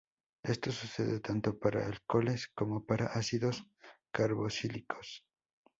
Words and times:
Esto 0.41 0.71
sucede 0.71 1.19
tanto 1.19 1.59
para 1.59 1.85
alcoholes 1.85 2.47
como 2.55 2.83
para 2.83 3.05
ácidos 3.05 3.63
carboxílicos. 4.11 5.23